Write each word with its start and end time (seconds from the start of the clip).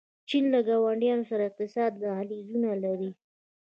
چین 0.29 0.43
له 0.53 0.59
ګاونډیانو 0.67 1.27
سره 1.31 1.43
اقتصادي 1.49 1.97
دهلیزونه 2.03 2.71
لري. 2.83 3.11